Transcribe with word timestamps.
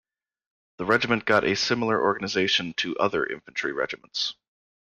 The 0.77 0.85
regiment 0.85 1.25
got 1.25 1.43
a 1.43 1.55
similar 1.55 2.01
organization 2.01 2.73
to 2.77 2.97
other 2.97 3.23
infantry 3.23 3.71
regiments. 3.71 4.33